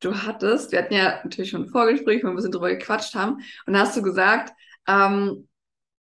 [0.00, 3.14] du hattest, wir hatten ja natürlich schon ein Vorgespräch, wo wir ein bisschen drüber gequatscht
[3.14, 4.52] haben, und da hast du gesagt,
[4.86, 5.48] ähm,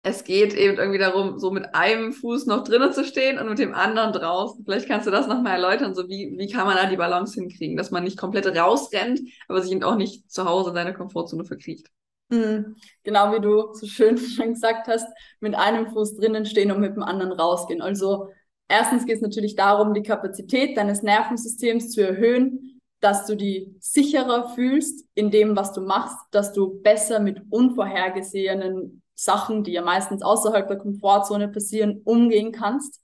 [0.03, 3.59] es geht eben irgendwie darum, so mit einem Fuß noch drinnen zu stehen und mit
[3.59, 4.63] dem anderen draußen.
[4.63, 7.75] Vielleicht kannst du das nochmal erläutern, so wie, wie kann man da die Balance hinkriegen,
[7.75, 11.43] dass man nicht komplett rausrennt, aber sich eben auch nicht zu Hause in seine Komfortzone
[11.43, 11.87] verkriecht.
[12.29, 12.75] Mhm.
[13.03, 15.07] Genau wie du so schön gesagt hast,
[15.39, 17.81] mit einem Fuß drinnen stehen und mit dem anderen rausgehen.
[17.81, 18.29] Also
[18.69, 24.49] erstens geht es natürlich darum, die Kapazität deines Nervensystems zu erhöhen, dass du die sicherer
[24.55, 30.21] fühlst in dem, was du machst, dass du besser mit unvorhergesehenen Sachen, die ja meistens
[30.21, 33.01] außerhalb der Komfortzone passieren, umgehen kannst.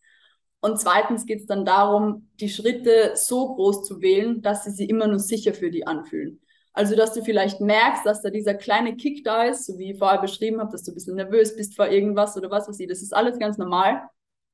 [0.61, 4.89] Und zweitens geht es dann darum, die Schritte so groß zu wählen, dass sie sich
[4.89, 6.39] immer nur sicher für die anfühlen.
[6.71, 9.99] Also, dass du vielleicht merkst, dass da dieser kleine Kick da ist, so wie ich
[9.99, 12.87] vorher beschrieben habe, dass du ein bisschen nervös bist vor irgendwas oder was weiß ich,
[12.87, 14.01] das ist alles ganz normal.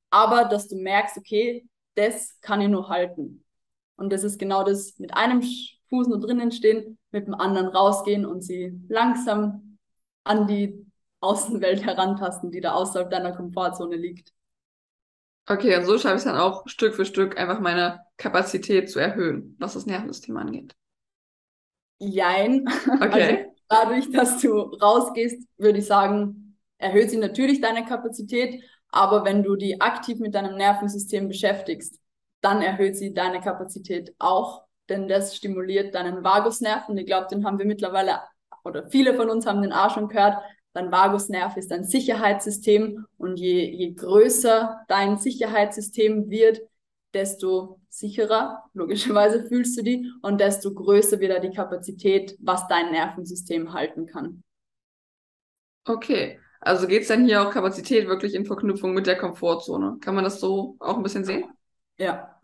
[0.10, 3.46] Aber dass du merkst, okay, das kann ich nur halten.
[4.00, 5.42] Und das ist genau das, mit einem
[5.90, 9.78] Fuß nur drinnen stehen, mit dem anderen rausgehen und sie langsam
[10.24, 10.86] an die
[11.22, 14.32] Außenwelt herantasten, die da außerhalb deiner Komfortzone liegt.
[15.48, 19.00] Okay, und so schaffe ich es dann auch Stück für Stück einfach meine Kapazität zu
[19.00, 20.76] erhöhen, was das Nervensystem angeht.
[21.98, 22.66] Jein.
[23.02, 23.48] Okay.
[23.48, 29.44] Also dadurch, dass du rausgehst, würde ich sagen, erhöht sie natürlich deine Kapazität, aber wenn
[29.44, 32.00] du die aktiv mit deinem Nervensystem beschäftigst,
[32.42, 37.46] dann erhöht sie deine Kapazität auch, denn das stimuliert deinen Vagusnerv und ich glaube, den
[37.46, 38.22] haben wir mittlerweile
[38.64, 40.38] oder viele von uns haben den auch schon gehört.
[40.74, 46.62] Dein Vagusnerv ist ein Sicherheitssystem und je, je größer dein Sicherheitssystem wird,
[47.14, 53.74] desto sicherer, logischerweise fühlst du die und desto größer wird die Kapazität, was dein Nervensystem
[53.74, 54.44] halten kann.
[55.86, 59.98] Okay, Also geht es dann hier auch Kapazität wirklich in Verknüpfung mit der Komfortzone?
[60.02, 61.46] Kann man das so auch ein bisschen sehen?
[62.00, 62.40] Ja.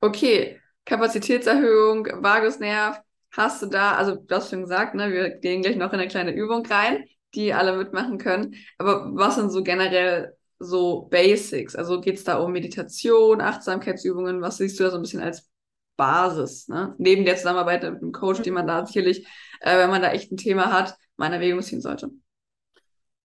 [0.00, 3.00] Okay, Kapazitätserhöhung, Vagusnerv,
[3.30, 6.08] hast du da, also du hast schon gesagt, ne, wir gehen gleich noch in eine
[6.08, 8.54] kleine Übung rein, die alle mitmachen können.
[8.78, 11.74] Aber was sind so generell so Basics?
[11.74, 14.40] Also geht es da um Meditation, Achtsamkeitsübungen?
[14.40, 15.48] Was siehst du da so ein bisschen als
[15.96, 16.68] Basis?
[16.68, 16.94] Ne?
[16.98, 19.26] Neben der Zusammenarbeit mit dem Coach, die man da sicherlich,
[19.60, 22.10] äh, wenn man da echt ein Thema hat, mal in Erwägung ziehen sollte.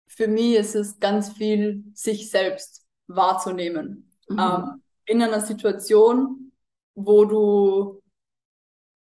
[0.07, 4.11] Für mich ist es ganz viel, sich selbst wahrzunehmen.
[4.27, 4.39] Mhm.
[4.39, 6.51] Ähm, in einer Situation,
[6.95, 8.01] wo du,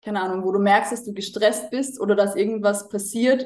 [0.03, 3.45] keine Ahnung, wo du merkst, dass du gestresst bist oder dass irgendwas passiert,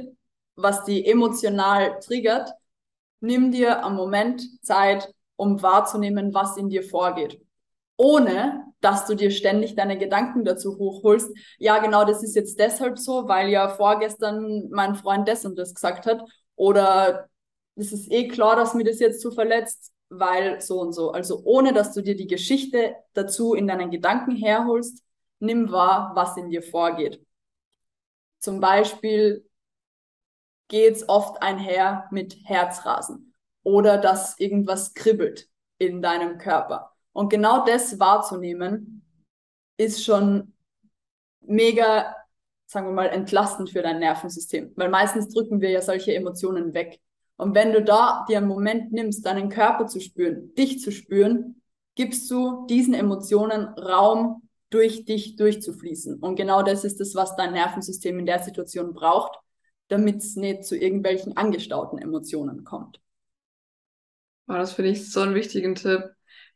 [0.56, 2.52] was die emotional triggert,
[3.20, 7.40] nimm dir am Moment Zeit, um wahrzunehmen, was in dir vorgeht.
[7.96, 11.32] Ohne, dass du dir ständig deine Gedanken dazu hochholst.
[11.58, 15.74] Ja, genau, das ist jetzt deshalb so, weil ja vorgestern mein Freund das und das
[15.74, 16.22] gesagt hat.
[16.56, 17.28] Oder
[17.76, 21.12] es ist eh klar, dass mir das jetzt so verletzt, weil so und so.
[21.12, 25.04] Also ohne, dass du dir die Geschichte dazu in deinen Gedanken herholst,
[25.40, 27.24] nimm wahr, was in dir vorgeht.
[28.40, 29.48] Zum Beispiel
[30.68, 36.94] geht es oft einher mit Herzrasen oder dass irgendwas kribbelt in deinem Körper.
[37.14, 39.04] Und genau das wahrzunehmen,
[39.78, 40.54] ist schon
[41.42, 42.16] mega,
[42.66, 44.74] sagen wir mal, entlastend für dein Nervensystem.
[44.76, 47.00] Weil meistens drücken wir ja solche Emotionen weg.
[47.38, 51.62] Und wenn du da dir einen Moment nimmst, deinen Körper zu spüren, dich zu spüren,
[51.96, 56.20] gibst du diesen Emotionen Raum, durch dich durchzufließen.
[56.20, 59.40] Und genau das ist es, was dein Nervensystem in der Situation braucht,
[59.88, 63.00] damit es nicht zu irgendwelchen angestauten Emotionen kommt.
[64.50, 66.04] Oh, das finde ich so einen wichtigen Tipp.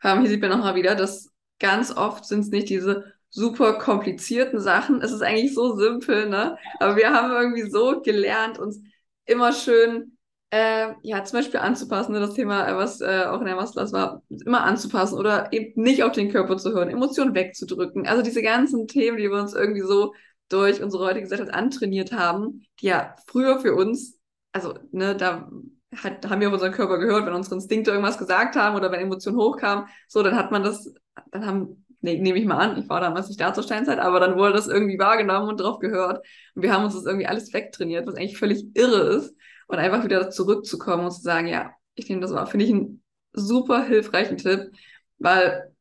[0.02, 5.02] Hier sieht man nochmal wieder, dass ganz oft sind es nicht diese super komplizierten Sachen.
[5.02, 6.58] Es ist eigentlich so simpel, ne?
[6.80, 8.82] Aber wir haben irgendwie so gelernt, uns
[9.26, 10.18] immer schön
[10.52, 13.94] äh, ja, zum Beispiel anzupassen, ne, das Thema, äh, was äh, auch in der Masterclass
[13.94, 18.06] war, immer anzupassen oder eben nicht auf den Körper zu hören, Emotionen wegzudrücken.
[18.06, 20.14] Also diese ganzen Themen, die wir uns irgendwie so
[20.50, 24.20] durch unsere heutige Gesellschaft antrainiert haben, die ja früher für uns,
[24.52, 25.50] also ne, da
[25.96, 29.00] hat, haben wir auf unseren Körper gehört, wenn unsere Instinkte irgendwas gesagt haben oder wenn
[29.00, 30.94] Emotionen hochkamen, so, dann hat man das,
[31.32, 34.20] dann haben, nee, nehme ich mal an, ich war damals nicht da zur Steinzeit, aber
[34.20, 36.26] dann wurde das irgendwie wahrgenommen und drauf gehört.
[36.56, 39.34] Und wir haben uns das irgendwie alles wegtrainiert, was eigentlich völlig irre ist
[39.72, 42.48] und einfach wieder zurückzukommen und zu sagen, ja, ich nehme das wahr.
[42.48, 43.04] Finde ich einen
[43.34, 44.72] super hilfreichen Tipp,
[45.18, 45.74] weil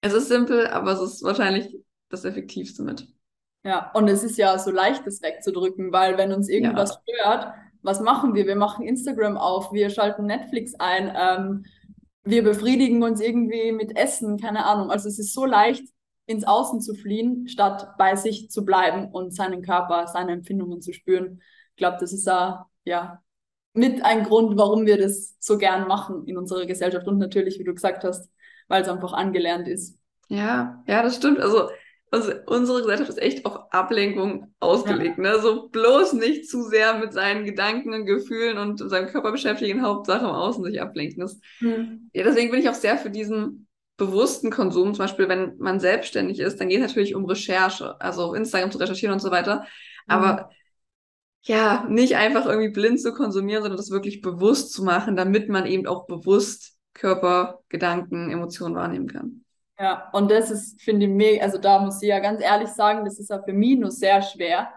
[0.00, 1.76] es ist simpel, aber es ist wahrscheinlich
[2.08, 3.08] das Effektivste mit.
[3.64, 7.14] Ja, und es ist ja so leicht, das wegzudrücken, weil wenn uns irgendwas ja.
[7.14, 8.46] stört, was machen wir?
[8.46, 11.64] Wir machen Instagram auf, wir schalten Netflix ein, ähm,
[12.24, 14.90] wir befriedigen uns irgendwie mit Essen, keine Ahnung.
[14.90, 15.84] Also es ist so leicht,
[16.26, 20.92] ins Außen zu fliehen, statt bei sich zu bleiben und seinen Körper, seine Empfindungen zu
[20.92, 21.40] spüren.
[21.70, 23.22] Ich glaube, das ist da, ja,
[23.74, 27.64] mit ein Grund, warum wir das so gern machen in unserer Gesellschaft und natürlich, wie
[27.64, 28.30] du gesagt hast,
[28.68, 29.98] weil es einfach angelernt ist.
[30.28, 31.40] Ja, ja, das stimmt.
[31.40, 31.68] Also,
[32.10, 35.16] also unsere Gesellschaft ist echt auf Ablenkung ausgelegt.
[35.16, 35.22] Ja.
[35.22, 35.38] Ne?
[35.40, 40.24] So bloß nicht zu sehr mit seinen Gedanken und Gefühlen und seinem Körper beschäftigen, Hauptsache
[40.24, 41.20] im Außen sich ablenken.
[41.20, 42.10] Das, hm.
[42.12, 44.94] Ja, deswegen bin ich auch sehr für diesen bewussten Konsum.
[44.94, 48.70] Zum Beispiel, wenn man selbstständig ist, dann geht es natürlich um Recherche, also auf Instagram
[48.70, 49.64] zu recherchieren und so weiter.
[50.06, 50.44] Aber hm
[51.42, 55.66] ja, nicht einfach irgendwie blind zu konsumieren, sondern das wirklich bewusst zu machen, damit man
[55.66, 59.44] eben auch bewusst Körper, Gedanken, Emotionen wahrnehmen kann.
[59.78, 63.04] Ja, und das ist, finde ich, mega, also da muss ich ja ganz ehrlich sagen,
[63.04, 64.68] das ist auch für mich nur sehr schwer.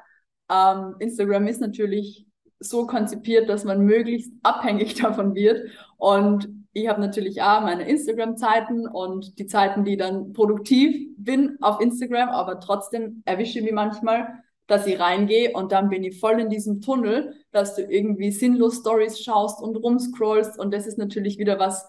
[0.49, 2.25] Ähm, Instagram ist natürlich
[2.59, 5.69] so konzipiert, dass man möglichst abhängig davon wird.
[5.97, 11.79] Und ich habe natürlich auch meine Instagram-Zeiten und die Zeiten, die dann produktiv bin auf
[11.79, 16.39] Instagram, aber trotzdem erwische ich mich manchmal, dass ich reingehe und dann bin ich voll
[16.39, 21.37] in diesem Tunnel, dass du irgendwie sinnlos Stories schaust und rumscrollst und das ist natürlich
[21.37, 21.85] wieder was,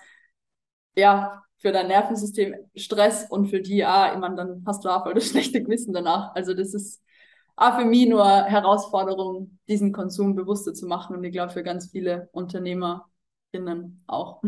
[0.96, 5.02] ja, für dein Nervensystem Stress und für die auch, ich meine, dann hast du auch
[5.04, 6.34] voll das schlechte Gewissen danach.
[6.34, 7.02] Also das ist
[7.56, 11.90] auch für mich nur Herausforderung, diesen Konsum bewusster zu machen und ich glaube für ganz
[11.90, 14.42] viele UnternehmerInnen auch.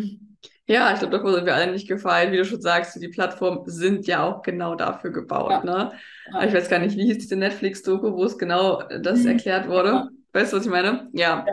[0.66, 2.31] Ja, ich glaube, davor sind wir alle nicht gefallen.
[2.31, 5.51] Wie du schon sagst, die Plattformen sind ja auch genau dafür gebaut.
[5.51, 5.64] Ja.
[5.64, 5.92] Ne?
[6.33, 6.44] Ja.
[6.44, 9.29] Ich weiß gar nicht, wie hieß diese Netflix-Doku, wo es genau das mhm.
[9.29, 9.88] erklärt wurde.
[9.88, 10.09] Ja.
[10.35, 11.09] Weißt du, was ich meine?
[11.12, 11.46] Ja.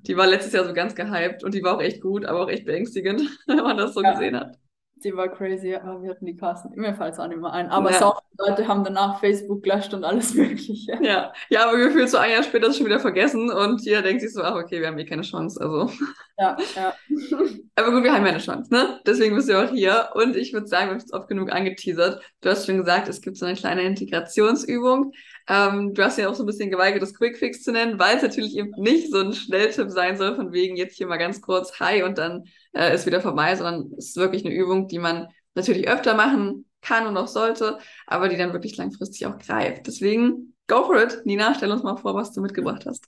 [0.00, 2.50] Die war letztes Jahr so ganz gehypt und die war auch echt gut, aber auch
[2.50, 4.56] echt beängstigend, wenn man das so gesehen hat.
[5.04, 6.72] Die war crazy, aber wir hatten die Kassen.
[6.74, 7.68] Mir fällt es auch nicht mehr ein.
[7.68, 7.98] Aber ja.
[7.98, 10.98] so Leute haben danach Facebook gelöscht und alles Mögliche.
[11.02, 14.22] Ja, ja aber gefühlt so ein Jahr später ist schon wieder vergessen und jeder denkt
[14.22, 15.60] sich so, ach okay, wir haben eh keine Chance.
[15.60, 15.90] Also.
[16.38, 16.94] Ja, ja.
[17.76, 19.00] aber gut, wir haben ja eine Chance, ne?
[19.06, 20.10] Deswegen bist du auch hier.
[20.14, 22.22] Und ich würde sagen, wir haben es oft genug angeteasert.
[22.40, 25.12] Du hast schon gesagt, es gibt so eine kleine Integrationsübung.
[25.48, 28.22] Ähm, du hast ja auch so ein bisschen geweigert, das Quickfix zu nennen, weil es
[28.22, 31.80] natürlich eben nicht so ein Schnelltipp sein soll, von wegen jetzt hier mal ganz kurz
[31.80, 32.44] Hi und dann
[32.78, 36.64] äh, ist wieder vorbei, sondern es ist wirklich eine Übung, die man natürlich öfter machen
[36.80, 39.86] kann und auch sollte, aber die dann wirklich langfristig auch greift.
[39.86, 41.22] Deswegen, go for it.
[41.24, 43.04] Nina, stell uns mal vor, was du mitgebracht hast.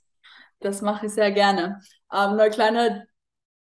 [0.59, 1.79] Das mache ich sehr gerne.
[2.13, 3.03] Ähm, nur ein kleiner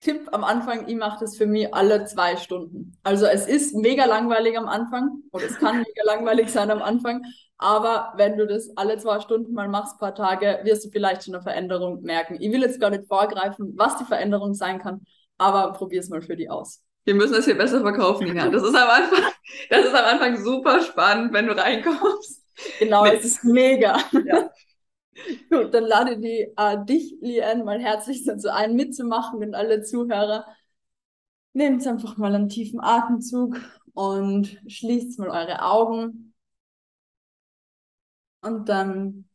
[0.01, 2.97] Tipp am Anfang, ich mache das für mich alle zwei Stunden.
[3.03, 7.23] Also es ist mega langweilig am Anfang oder es kann mega langweilig sein am Anfang,
[7.57, 11.35] aber wenn du das alle zwei Stunden mal machst, paar Tage, wirst du vielleicht schon
[11.35, 12.37] eine Veränderung merken.
[12.39, 15.01] Ich will jetzt gar nicht vorgreifen, was die Veränderung sein kann,
[15.39, 16.83] aber probier es mal für die aus.
[17.05, 18.49] Wir müssen das hier besser verkaufen, Nina.
[18.49, 19.23] Das ist am Anfang,
[19.71, 22.43] das ist am Anfang super spannend, wenn du reinkommst.
[22.79, 23.99] Genau, es ist mega.
[24.25, 24.51] Ja.
[25.51, 30.47] Gut, dann lade die, äh, dich, Liane, mal herzlich dazu ein, mitzumachen und alle Zuhörer.
[31.53, 33.57] Nehmt einfach mal einen tiefen Atemzug
[33.95, 36.35] und schließt mal eure Augen.
[38.43, 39.29] Und dann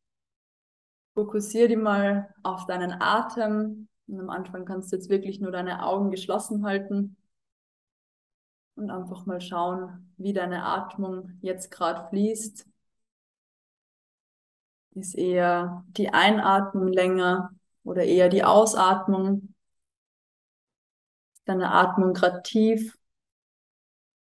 [1.15, 3.87] fokussier die mal auf deinen Atem.
[4.11, 7.15] Und am Anfang kannst du jetzt wirklich nur deine Augen geschlossen halten
[8.75, 12.67] und einfach mal schauen, wie deine Atmung jetzt gerade fließt.
[14.95, 17.51] Ist eher die Einatmung länger
[17.85, 19.53] oder eher die Ausatmung?
[21.33, 22.97] Ist deine Atmung gerade tief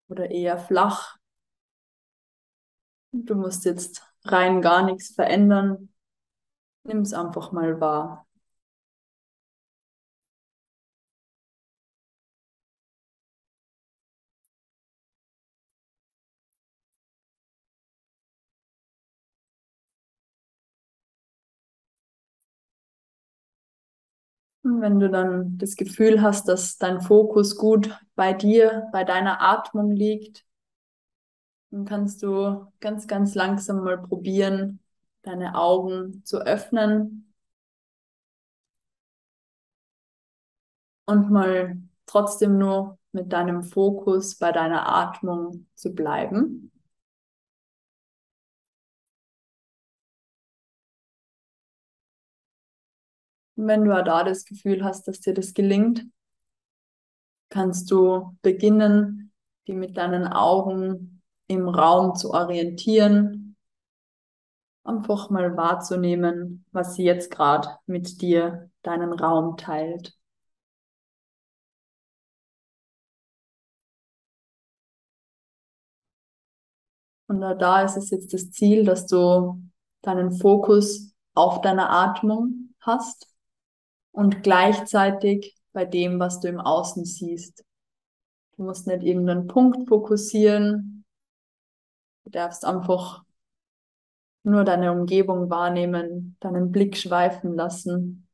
[0.08, 1.16] oder eher flach?
[3.12, 5.90] Du musst jetzt rein gar nichts verändern.
[6.84, 8.25] Nimm es einfach mal wahr.
[24.80, 29.92] Wenn du dann das Gefühl hast, dass dein Fokus gut bei dir, bei deiner Atmung
[29.92, 30.44] liegt,
[31.70, 34.80] dann kannst du ganz, ganz langsam mal probieren,
[35.22, 37.32] deine Augen zu öffnen
[41.06, 46.70] und mal trotzdem nur mit deinem Fokus bei deiner Atmung zu bleiben.
[53.56, 56.04] Wenn du da das Gefühl hast, dass dir das gelingt,
[57.48, 59.32] kannst du beginnen,
[59.66, 63.56] die mit deinen Augen im Raum zu orientieren,
[64.84, 70.16] einfach mal wahrzunehmen, was sie jetzt gerade mit dir deinen Raum teilt.
[77.28, 79.60] Und da ist es jetzt das Ziel, dass du
[80.02, 83.35] deinen Fokus auf deine Atmung hast
[84.16, 87.62] und gleichzeitig bei dem, was du im Außen siehst.
[88.56, 91.04] Du musst nicht irgendeinen Punkt fokussieren.
[92.24, 93.24] Du darfst einfach
[94.42, 98.25] nur deine Umgebung wahrnehmen, deinen Blick schweifen lassen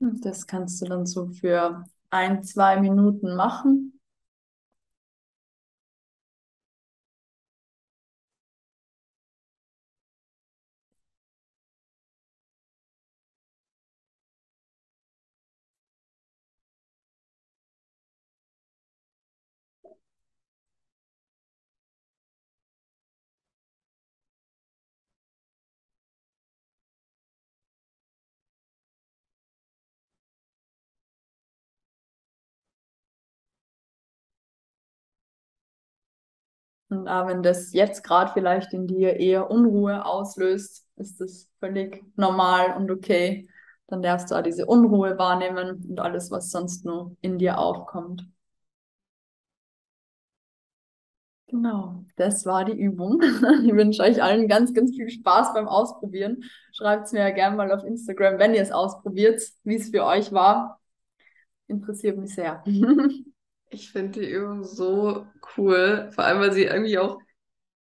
[0.00, 3.99] Das kannst du dann so für ein, zwei Minuten machen.
[36.90, 42.04] Und auch wenn das jetzt gerade vielleicht in dir eher Unruhe auslöst, ist das völlig
[42.16, 43.48] normal und okay.
[43.86, 48.26] Dann darfst du auch diese Unruhe wahrnehmen und alles, was sonst nur in dir aufkommt.
[51.48, 53.20] Genau, das war die Übung.
[53.64, 56.44] Ich wünsche euch allen ganz, ganz viel Spaß beim Ausprobieren.
[56.72, 60.04] Schreibt es mir ja gerne mal auf Instagram, wenn ihr es ausprobiert, wie es für
[60.04, 60.80] euch war.
[61.68, 62.62] Interessiert mich sehr.
[63.70, 67.18] Ich finde die Übung so cool, vor allem weil sie irgendwie auch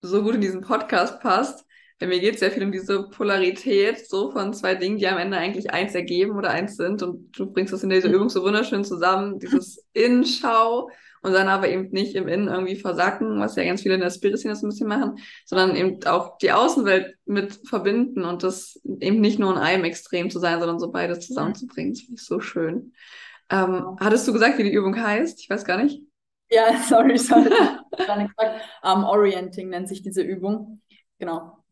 [0.01, 1.65] so gut in diesen Podcast passt.
[1.99, 5.17] Bei mir geht es sehr viel um diese Polarität, so von zwei Dingen, die am
[5.17, 7.03] Ende eigentlich eins ergeben oder eins sind.
[7.03, 10.89] Und du bringst das in dieser Übung so wunderschön zusammen, dieses Innenschau
[11.21, 14.09] und dann aber eben nicht im Innen irgendwie versacken, was ja ganz viele in der
[14.09, 19.21] Spirit-Szene so ein bisschen machen, sondern eben auch die Außenwelt mit verbinden und das eben
[19.21, 21.93] nicht nur in einem Extrem zu sein, sondern so beides zusammenzubringen.
[21.93, 22.93] Das finde ich so schön.
[23.49, 25.39] Ähm, hattest du gesagt, wie die Übung heißt?
[25.39, 26.01] Ich weiß gar nicht.
[26.49, 27.49] Ja, sorry, sorry.
[28.83, 30.81] Um, Orienting nennt sich diese Übung.
[31.19, 31.63] Genau.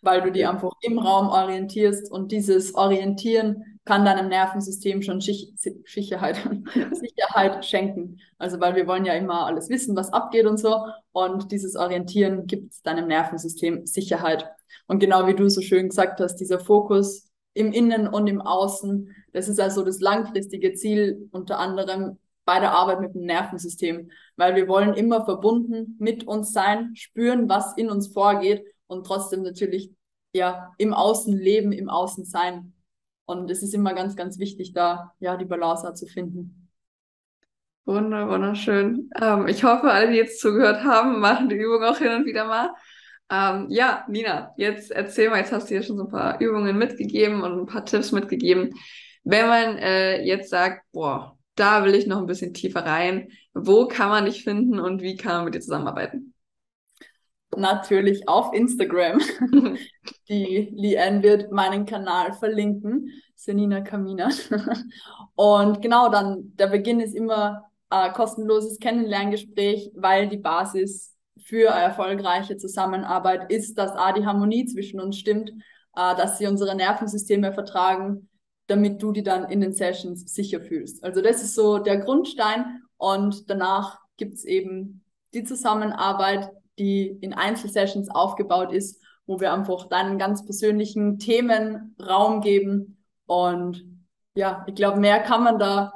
[0.00, 6.36] Weil du die einfach im Raum orientierst und dieses Orientieren kann deinem Nervensystem schon Sicherheit,
[6.92, 8.18] Sicherheit schenken.
[8.36, 10.86] Also weil wir wollen ja immer alles wissen, was abgeht und so.
[11.12, 14.50] Und dieses Orientieren gibt deinem Nervensystem Sicherheit.
[14.88, 19.14] Und genau wie du so schön gesagt hast, dieser Fokus im Innen und im Außen,
[19.32, 24.54] das ist also das langfristige Ziel unter anderem bei der Arbeit mit dem Nervensystem, weil
[24.54, 29.90] wir wollen immer verbunden mit uns sein, spüren, was in uns vorgeht und trotzdem natürlich
[30.32, 32.74] ja im Außen leben, im Außen sein.
[33.24, 36.68] Und es ist immer ganz, ganz wichtig, da ja die Balance zu finden.
[37.86, 39.10] Wunder, wunderschön.
[39.20, 42.44] Ähm, ich hoffe, alle, die jetzt zugehört haben, machen die Übung auch hin und wieder
[42.44, 42.70] mal.
[43.30, 46.78] Ähm, ja, Nina, jetzt erzähl mal, jetzt hast du ja schon so ein paar Übungen
[46.78, 48.74] mitgegeben und ein paar Tipps mitgegeben.
[49.24, 53.88] Wenn man äh, jetzt sagt, boah, da will ich noch ein bisschen tiefer rein, wo
[53.88, 56.34] kann man dich finden und wie kann man mit dir zusammenarbeiten?
[57.56, 59.20] Natürlich auf Instagram.
[60.28, 64.28] Die Liane wird meinen Kanal verlinken, Senina Kamina.
[65.34, 71.15] Und genau dann, der Beginn ist immer ein kostenloses Kennenlerngespräch, weil die Basis
[71.46, 76.74] für erfolgreiche Zusammenarbeit ist, dass A, die Harmonie zwischen uns stimmt, äh, dass sie unsere
[76.74, 78.28] Nervensysteme vertragen,
[78.66, 81.04] damit du die dann in den Sessions sicher fühlst.
[81.04, 88.10] Also das ist so der Grundstein und danach gibt's eben die Zusammenarbeit, die in Einzelsessions
[88.10, 93.84] aufgebaut ist, wo wir einfach deinen ganz persönlichen Themen Raum geben und
[94.34, 95.92] ja, ich glaube, mehr kann man da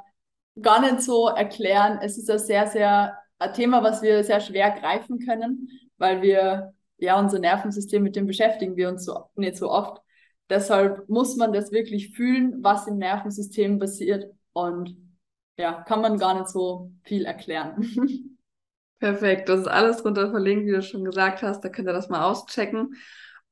[0.62, 1.98] gar nicht so erklären.
[2.02, 6.74] Es ist ein sehr, sehr ein Thema, was wir sehr schwer greifen können, weil wir,
[6.98, 10.00] ja, unser Nervensystem, mit dem beschäftigen wir uns so, nicht so oft.
[10.48, 14.96] Deshalb muss man das wirklich fühlen, was im Nervensystem passiert und
[15.56, 18.36] ja, kann man gar nicht so viel erklären.
[18.98, 22.10] Perfekt, das ist alles drunter verlinkt, wie du schon gesagt hast, da könnt ihr das
[22.10, 22.94] mal auschecken.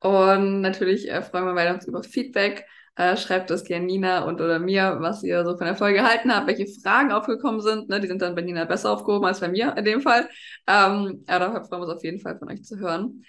[0.01, 2.67] Und natürlich äh, freuen wir uns über Feedback.
[2.99, 6.35] Äh, schreibt das gerne Nina und oder mir, was ihr so von der Folge gehalten
[6.35, 7.89] habt, welche Fragen aufgekommen sind.
[7.89, 8.01] Ne?
[8.01, 10.29] Die sind dann bei Nina besser aufgehoben als bei mir in dem Fall.
[10.67, 13.25] Ähm, aber da freuen wir uns auf jeden Fall von euch zu hören.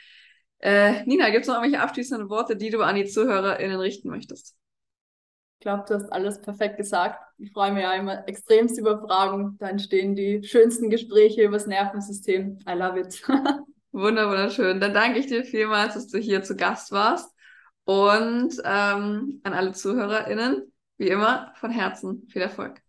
[0.58, 4.56] Äh, Nina, gibt es noch irgendwelche abschließenden Worte, die du an die ZuhörerInnen richten möchtest?
[5.60, 7.20] Ich glaube, du hast alles perfekt gesagt.
[7.38, 9.56] Ich freue mich ja immer extremst über Fragen.
[9.60, 12.58] Da entstehen die schönsten Gespräche über das Nervensystem.
[12.68, 13.22] I love it.
[13.92, 14.80] Wunder, wunderschön.
[14.80, 17.36] Dann danke ich dir vielmals, dass du hier zu Gast warst.
[17.90, 22.84] Und ähm, an alle ZuhörerInnen, wie immer, von Herzen viel Erfolg.